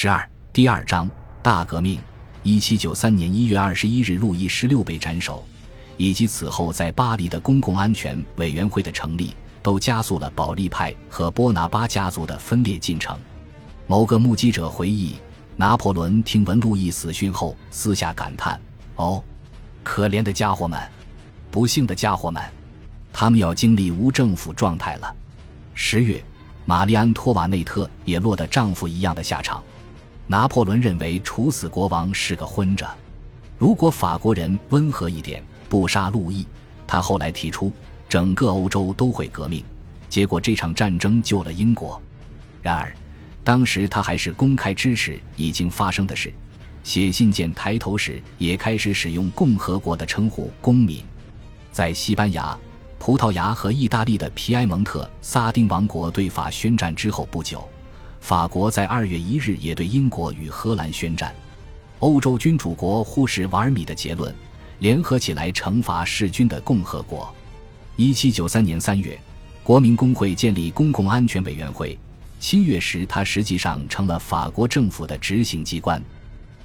[0.00, 1.10] 十二第二章
[1.42, 1.98] 大革命。
[2.44, 5.44] 一七九三年一月二十一日，路易十六被斩首，
[5.96, 13.18] 以及此后在巴黎的公共安全委员会的成立，都加速了保利派和波拿巴家族的分裂进程。
[13.88, 15.16] 某个目击者回忆，
[15.56, 18.60] 拿破仑听闻路易死讯后，私下感叹
[18.94, 19.20] ：“哦，
[19.82, 20.80] 可怜的家伙们，
[21.50, 22.40] 不幸的家伙们，
[23.12, 25.12] 他们要经历无政府状态了。”
[25.74, 26.22] 十月，
[26.66, 29.60] 玛丽安托瓦内特也落得丈夫一样的下场。
[30.30, 32.86] 拿破仑认为处死国王是个昏着。
[33.58, 36.46] 如果法国人温和一点，不杀路易，
[36.86, 37.72] 他后来提出
[38.08, 39.64] 整个欧洲都会革命。
[40.08, 42.00] 结果这场战争救了英国。
[42.62, 42.94] 然而，
[43.42, 46.32] 当时他还是公开支持已经发生的事，
[46.84, 51.02] 写信件抬头时也开始使用共和国的称呼“公民”。
[51.72, 52.56] 在西班牙、
[52.98, 57.66] 葡萄牙和意大利的皮埃蒙特撒丁王国对法宣战之后不久。
[58.20, 61.34] 法国在二月一日也对英国与荷兰宣战，
[62.00, 64.34] 欧洲君主国忽视瓦尔米的结论，
[64.80, 67.32] 联合起来惩罚弑君的共和国。
[67.96, 69.18] 一七九三年三月，
[69.62, 71.98] 国民工会建立公共安全委员会，
[72.38, 76.02] 七月时，它实际上成了法国政府的执行机关。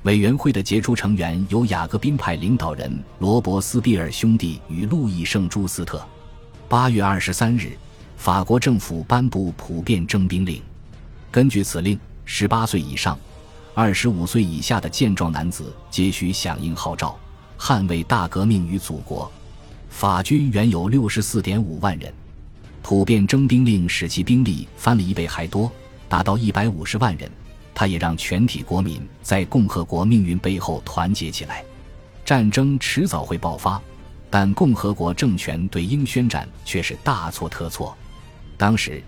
[0.03, 6.05] 委员会的杰出成员有雅各宾派领导人罗伯斯庇尔兄弟与路易圣朱斯特。
[6.67, 7.77] 八月二十三日，
[8.17, 10.61] 法国政府颁布普遍征兵令。
[11.33, 13.17] 根据此令，十八岁以上、
[13.73, 17.17] 二十五岁以下的健壮男子皆需响应号召，
[17.57, 19.31] 捍卫大革命与祖国。
[19.89, 22.13] 法军原有六十四点五万人，
[22.83, 25.71] 普遍征兵令使其兵力翻了一倍还多，
[26.07, 27.27] 达到一百五十万人。
[27.73, 31.65] 他也让全体国民在共和国命运背后团结起来。
[32.23, 33.81] 战争迟早会爆发，
[34.29, 37.97] 但共和国政权对英宣战却是大错特错。
[38.55, 39.01] 当时。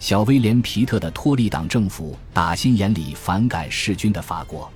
[0.00, 4.68] 小威廉·皮特的托利党政府打心眼里反感弑君的法国，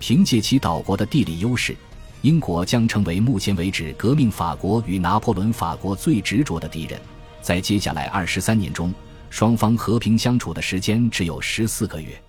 [0.00, 1.74] 凭借其岛国的地理优势，
[2.22, 7.00] 英国将成为目前为止革命法国与拿破仑法国最执着的敌人。
[7.40, 8.92] 在接下来二十三年中，
[9.30, 12.20] 双方和平相处的时间只有十四个月。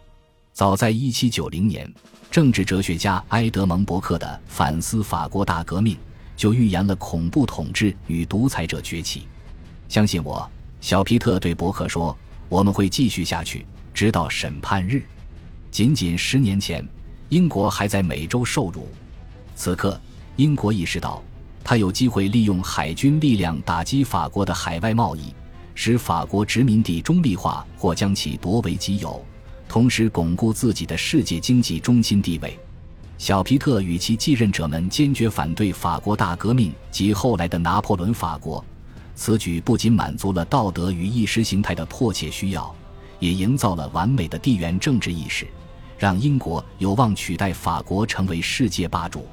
[0.53, 1.91] 早在一七九零年，
[2.29, 5.95] 政治哲学家埃德蒙·伯克的《反思法国大革命》
[6.35, 9.28] 就预言了恐怖统治与独裁者崛起。
[9.90, 10.47] 相信我，
[10.79, 12.16] 小皮特对伯克说。
[12.50, 15.03] 我们会继续下去，直到审判日。
[15.69, 16.88] 仅仅十年前，
[17.30, 18.88] 英国还在美洲受辱。
[19.56, 20.00] 此刻，
[20.38, 21.22] 英国意识到，
[21.63, 25.34] 他有机会利用海军力量打击法国的海外贸易，
[25.75, 29.24] 使法国殖民地中立化或将其夺为己有，
[29.68, 32.58] 同时巩固自己的世界经济中心地位。
[33.18, 38.64] 小皮特与其继任者们坚决反对法国大革命及后来的拿破仑法国。
[39.17, 42.73] 此举不仅满足了道德与意识形态的迫切需要，
[43.17, 45.47] 也营造了完美的地缘政治意识，
[45.97, 49.28] 让英国有望取代法国成为世界霸主。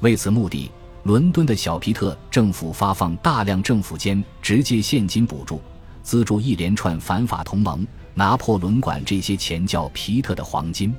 [0.00, 0.70] 为此目的，
[1.04, 5.58] 伦敦的小皮特政府发放大量政府间直接现金补助，
[6.02, 7.84] 资助一连串反法同盟。
[8.16, 10.94] 拿破仑管这些钱叫皮特的黄金。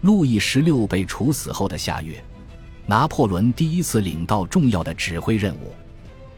[0.00, 2.20] 路易十六被处死后的下月，
[2.86, 5.72] 拿破仑第一次领到重要的指挥任务。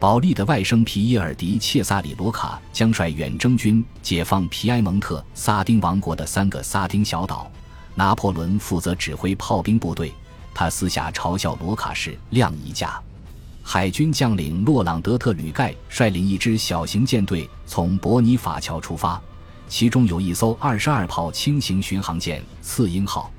[0.00, 7.52] 保利的外甥皮耶尔迪切萨里罗卡将率远征军解放皮埃蒙特萨丁王国的三个萨丁小岛，
[7.94, 10.10] 拿破仑负责指挥炮兵部队。
[10.54, 12.98] 他私下嘲笑罗卡是晾衣架。
[13.62, 19.20] 海军将领洛朗德特吕盖率领一支小型舰队从伯尼法桥出发，
[19.68, 23.30] 其中有一艘二十二炮轻型巡航舰“次英号”。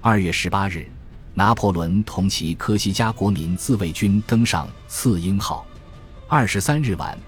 [0.00, 0.90] 二月十八日，
[1.34, 5.66] 拿破仑同其科西嘉国民自卫军登上“次英号”。
[6.30, 7.18] 二十三日晚，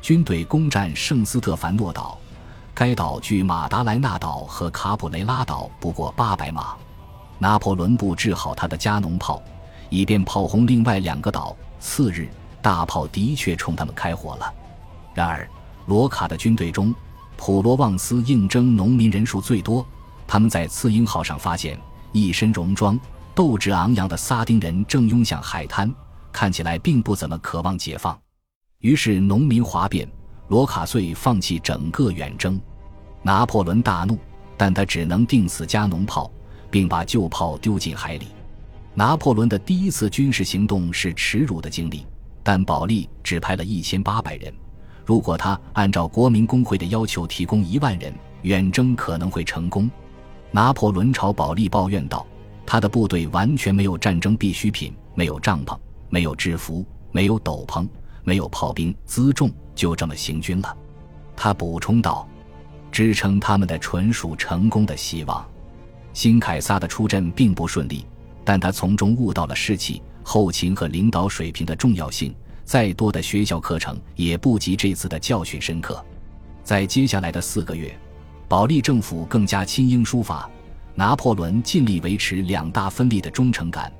[0.00, 2.16] 军队攻占圣斯特凡诺岛，
[2.72, 6.74] 该岛距马达莱纳岛和卡普雷拉岛不过八百码。
[7.38, 9.42] 拿破仑布置好他的加农炮，
[9.90, 11.54] 以便炮轰另外两个岛。
[11.80, 12.30] 次日，
[12.62, 14.50] 大炮的确冲他们开火了。
[15.12, 15.46] 然而，
[15.84, 16.94] 罗卡的军队中，
[17.36, 19.86] 普罗旺斯应征农民人数最多。
[20.26, 21.78] 他们在次英号上发现
[22.10, 22.98] 一身戎装、
[23.34, 25.94] 斗志昂扬的撒丁人正拥向海滩，
[26.32, 28.18] 看起来并不怎么渴望解放。
[28.80, 30.06] 于是农民哗变，
[30.48, 32.60] 罗卡遂放弃整个远征。
[33.22, 34.18] 拿破仑大怒，
[34.56, 36.30] 但他只能定死加农炮，
[36.70, 38.26] 并把旧炮丢进海里。
[38.94, 42.06] 拿破仑的第一次军事行动是耻辱的经历，
[42.42, 44.52] 但保利只派了一千八百人。
[45.04, 48.12] 如果他按照国民工会的要求提供一万人，
[48.42, 49.90] 远征可能会成功。
[50.50, 52.26] 拿破仑朝保利抱怨道
[52.66, 55.78] ：“他的部队完全没有战争必需品，没有帐篷，
[56.08, 57.86] 没有制服，没有斗篷。”
[58.26, 60.76] 没有炮兵辎重，就这么行军了。
[61.36, 62.28] 他补充道
[62.90, 65.46] ：“支撑他们的纯属成功的希望。”
[66.12, 68.04] 新凯撒的出阵并不顺利，
[68.44, 72.34] 但他从中悟到了士气、后勤和领导水平的重要性。
[72.64, 76.04] 再多的学校课程也不及这次的教训深刻。
[76.64, 77.96] 在接下来的四个月，
[78.48, 80.50] 保利政府更加亲英书法。
[80.96, 83.92] 拿破仑尽力维持两大分立的忠诚感，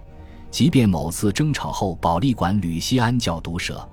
[0.51, 3.87] 即便某次争吵后，保利管吕西安叫毒蛇。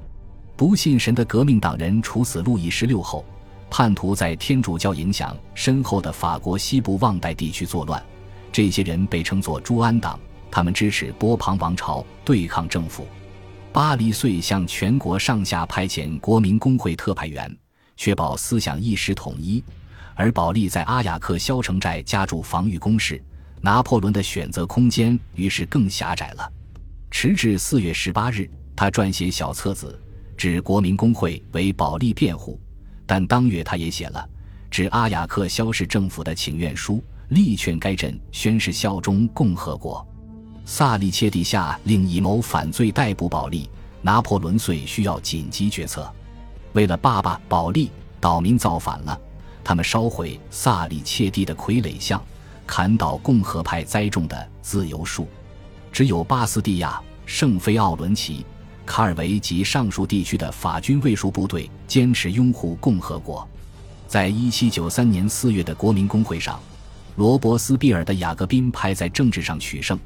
[0.55, 3.25] 不信神的革命党人处死路易十六后，
[3.69, 8.01] 叛徒在天主教影响深厚的法国西部旺代地区作乱，
[8.51, 10.19] 这些人被称作朱安党，
[10.51, 13.07] 他们支持波旁王朝对抗政府。
[13.71, 17.57] 巴黎遂向全国上下派遣国民工会特派员，
[17.97, 19.63] 确保思想意识统一。
[20.13, 23.19] 而保利在阿雅克肖城寨加筑防御工事，
[23.59, 26.47] 拿破仑的选择空间于是更狭窄了。
[27.09, 29.99] 迟至四月十八日，他撰写小册子，
[30.35, 32.59] 指国民工会为保利辩护，
[33.05, 34.27] 但当月他也写了
[34.69, 40.05] 致阿雅克肖市政府的请愿书，力劝该镇宣誓效忠共和国。
[40.65, 43.69] 萨利切蒂下令以谋反罪逮捕保利，
[44.01, 46.11] 拿破仑遂需要紧急决策。
[46.73, 49.19] 为了爸爸保利，岛民造反了。
[49.63, 52.21] 他们烧毁萨利切蒂的傀儡像，
[52.65, 55.27] 砍倒共和派栽种的自由树。
[55.91, 58.45] 只有巴斯蒂亚、圣菲奥伦齐、
[58.85, 63.47] 卡尔维及上述地区的法军卫戍部队坚持拥护共和国。
[64.07, 66.59] 在一七九三年四月的国民公会上，
[67.15, 69.97] 罗伯斯庇尔的雅各宾派在政治上取胜。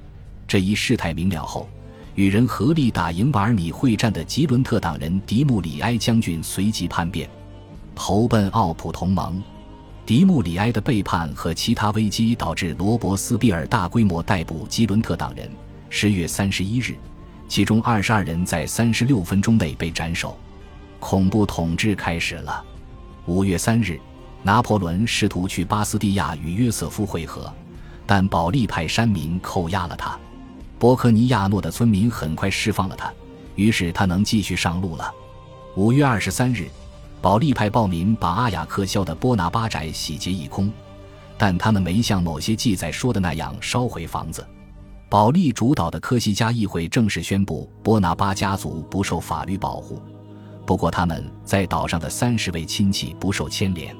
[0.48, 1.68] 这一事态明了后，
[2.16, 7.30] 与人合力打赢瓦尔米会战的吉伦特党人迪穆里埃将军随即叛变。
[7.94, 9.42] 投奔奥普同盟，
[10.06, 15.50] 迪穆里埃的背叛和其他危机导致罗伯斯庇尔大规模逮捕吉伦特党人。
[15.90, 16.96] 十月三十一日，
[17.48, 20.38] 其中二十二人在三十六分钟内被斩首，
[21.00, 22.64] 恐怖统治开始了。
[23.26, 24.00] 五月三日，
[24.44, 27.52] 拿破仑试图去巴斯蒂亚与约瑟夫会合，
[28.06, 30.18] 但保利派山民扣押了他。
[30.78, 33.12] 博科尼亚诺的村民很快释放了他，
[33.56, 35.12] 于是他能继续上路了。
[35.76, 36.70] 五月二十三日。
[37.20, 40.72] 保利派暴民把阿雅克肖的波拿巴宅洗劫一空，
[41.36, 44.46] 但他们没像某些记载说的那样烧毁房子。
[45.10, 50.02] 保利主导的科西嘉议会正式宣布波拿巴家族不受法律保护，
[50.66, 53.96] 不过他们在岛上的三十位亲戚不受牵连。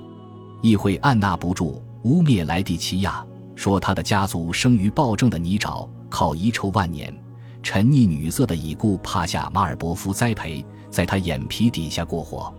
[0.62, 3.26] 议会按捺不住，污蔑莱蒂奇亚，
[3.56, 7.16] 说他的家族生于暴政的泥沼，靠遗臭万年、
[7.64, 12.54] 沉溺女色的已故帕夏马尔伯夫栽培，在他眼皮底下过活。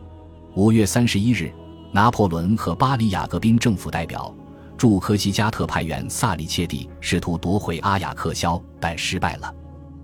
[0.54, 1.52] 五月三十一日，
[1.92, 4.34] 拿破仑和巴黎雅各宾政府代表
[4.78, 9.52] 驻科西嘉特派员萨里切蒂试图夺回阿雅克肖，但失败了。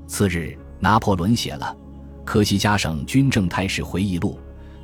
[0.09, 1.75] 次日，拿破仑写了
[2.25, 4.33] 《科西嘉省军政态势回忆录》，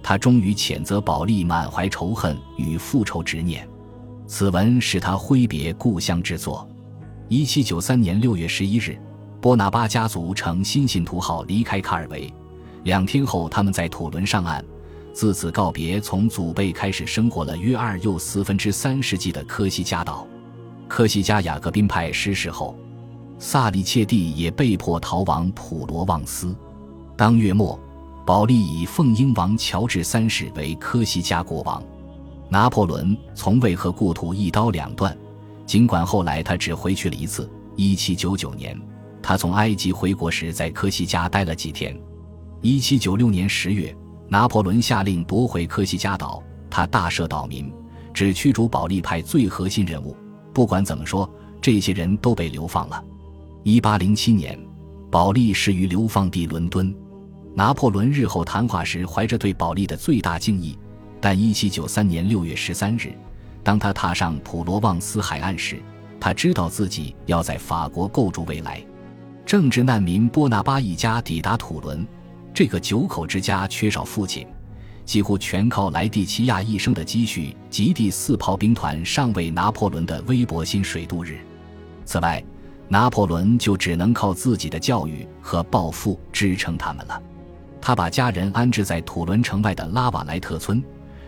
[0.01, 3.69] 他终于谴责保利满怀仇恨与复仇执念。
[4.29, 6.67] 此文是他挥别故乡之作。
[7.29, 8.97] 一七九三年六月十一日，
[9.41, 12.33] 波拿巴家族乘新信徒号离开卡尔维，
[12.85, 14.65] 两天后，他们在土伦上岸。
[15.13, 20.27] 自此告别从祖辈开始生活了约二又四分之三世纪的科西嘉岛。
[20.89, 22.77] 科西嘉雅各宾派失势后，
[23.39, 26.55] 萨里切蒂也被迫逃往普罗旺斯。
[27.17, 27.79] 当月末，
[28.25, 31.83] 保利以奉英王乔治三世为科西嘉国王。
[32.49, 35.17] 拿破仑从未和故土一刀两断，
[35.67, 37.49] 尽管后来他只回去了一次。
[37.77, 38.81] 一七九九年，
[39.23, 41.97] 他从埃及回国时在科西嘉待了几天。
[42.61, 43.95] 一七九六年十月。
[44.31, 47.69] 拿破仑下令夺回科西嘉岛，他大赦岛民，
[48.15, 50.17] 只驱逐保利派最核心人物。
[50.55, 51.29] 不管怎么说，
[51.61, 53.05] 这些人都被流放了。
[53.65, 54.57] 一八零七年，
[55.11, 56.95] 保利逝于流放地伦敦。
[57.57, 60.79] 拿破仑日后谈话时，怀着对保利的最大敬意。
[61.21, 63.13] 但一七九三年六月十三日，
[63.65, 65.83] 当他踏上普罗旺斯海岸时，
[66.21, 68.81] 他知道自己要在法国构筑未来。
[69.45, 72.07] 政治难民波拿巴一家抵达土伦。
[72.53, 74.47] 这个九口之家缺少父亲，
[75.05, 81.39] 几乎全靠莱蒂奇亚一生的积蓄及第四炮兵团上尉拿破仑的微薄薪水度日。
[82.05, 82.43] 此外，
[82.89, 87.23] 拿破仑就只能靠自己的教育和抱负支撑他们了。
[87.81, 90.83] 他把家人安置在土伦城外的拉瓦莱特村，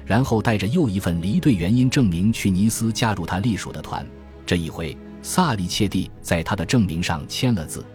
[0.04, 4.06] 然后带着又一份离队原因证明去尼斯加入他隶属的团。
[4.44, 7.86] 这一回，萨里切蒂在他的证明上签了字。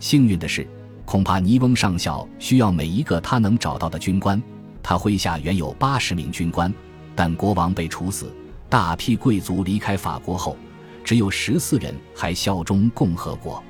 [0.00, 0.68] 幸运的是。
[1.04, 4.42] 恐怕尼翁上校需要每一个他能找到的军官。
[4.82, 6.72] 他麾下原有八十名军官，
[7.14, 8.34] 但国王被处死，
[8.68, 10.56] 大批贵族离开法国后，
[11.02, 13.62] 只有十四人还效忠共和国。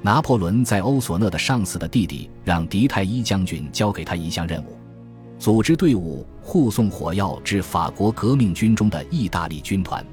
[0.00, 4.76] 拿破仑在欧索讷的上司的弟弟让迪泰伊将军交给他一项任务：
[5.38, 10.04] 组织队伍护送火药至法国革命军中的意大利军团。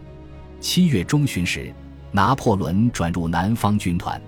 [0.60, 1.74] 七月中旬时，
[2.12, 4.22] 拿破仑转入南方军团。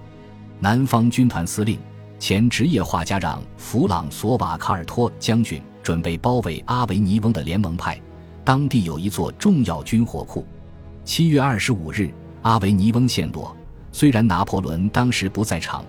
[0.59, 1.79] 南方军团司令、
[2.21, 7.99] 前职业画家让弗朗索瓦·卡尔托将军准备包围阿维尼翁的联盟派，
[8.45, 10.45] 当地有一座重要军火库。
[11.03, 12.13] 七月二十五日，
[12.43, 13.57] 阿维尼翁陷落。
[13.91, 15.83] 虽然拿破仑当时不在场，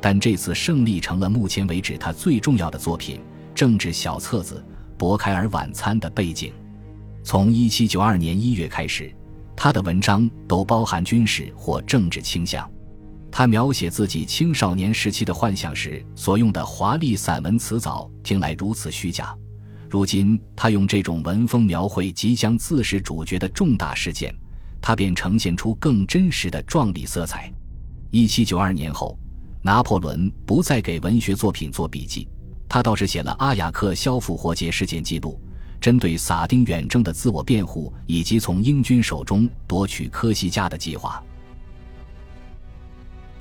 [0.00, 3.20] 但这次胜利成了目前为止他最重要的作品——
[3.52, 4.64] 政治小册子
[4.96, 6.52] 《博开尔晚餐》的背景。
[7.24, 9.12] 从一七九二年一月开始，
[9.56, 12.70] 他的文章都包含军事或政治倾向。
[13.32, 19.34] 他描写自己青少年时期的幻想时所用的华丽散文词藻，听来如此虚假。
[19.88, 24.34] 如今，他用这种文风描绘即将自是主角的重大事件，
[24.82, 27.50] 他便呈现出更真实的壮丽色彩。
[28.10, 29.18] 一七九二年后，
[29.62, 32.28] 拿破仑不再给文学作品做笔记，
[32.68, 35.40] 他倒是写了《阿雅克肖复活节事件记录》，
[35.80, 41.22] 针对撒丁远征的自我辩护，以及从英军手中夺取科西嘉的计划。